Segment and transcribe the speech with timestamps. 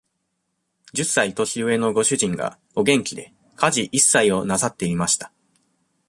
[0.93, 5.31] 十歳年上のご主人が、お元気で、家事一切をなさっていました。